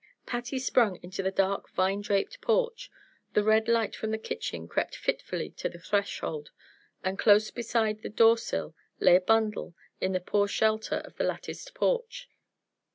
[0.25, 2.89] Patty sprung into the dark, vine draped porch;
[3.33, 6.49] the red light from the kitchen crept fitfully to the threshold,
[7.03, 11.23] and close beside the door sill, lay a bundle in the poor shelter of the
[11.23, 12.27] latticed porch.